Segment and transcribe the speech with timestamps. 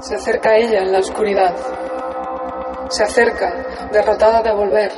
[0.00, 1.54] Se acerca a ella en la oscuridad.
[2.88, 3.52] Se acerca,
[3.92, 4.92] derrotada de volver.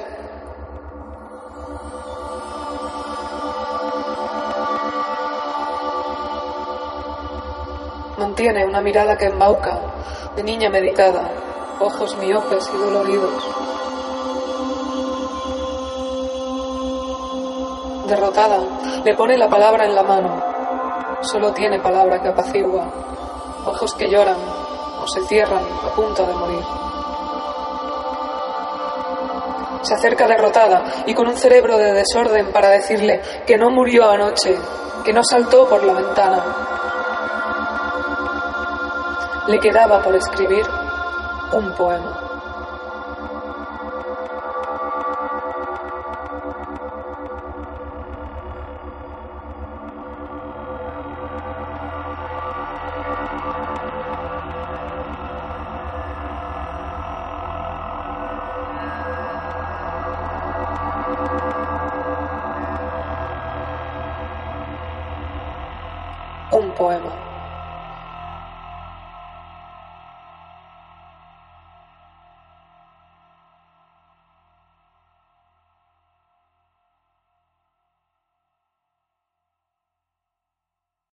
[8.16, 9.80] Mantiene una mirada que embauca,
[10.36, 11.28] de niña medicada,
[11.80, 13.44] ojos miopes y doloridos.
[18.06, 18.60] Derrotada,
[19.04, 20.42] le pone la palabra en la mano.
[21.22, 22.86] Solo tiene palabra que apacigua,
[23.66, 24.61] ojos que lloran
[25.06, 26.64] se cierran a punto de morir.
[29.82, 34.56] Se acerca derrotada y con un cerebro de desorden para decirle que no murió anoche,
[35.04, 36.44] que no saltó por la ventana.
[39.48, 40.64] Le quedaba por escribir
[41.52, 42.31] un poema.
[66.52, 67.31] Un poema.